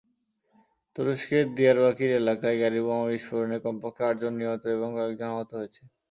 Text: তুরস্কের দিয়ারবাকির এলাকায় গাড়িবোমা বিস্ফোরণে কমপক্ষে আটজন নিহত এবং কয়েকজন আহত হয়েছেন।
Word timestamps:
তুরস্কের 0.95 1.45
দিয়ারবাকির 1.57 2.11
এলাকায় 2.21 2.57
গাড়িবোমা 2.61 3.05
বিস্ফোরণে 3.09 3.57
কমপক্ষে 3.65 4.03
আটজন 4.09 4.33
নিহত 4.39 4.63
এবং 4.75 4.89
কয়েকজন 4.97 5.29
আহত 5.31 5.49
হয়েছেন। 5.59 5.85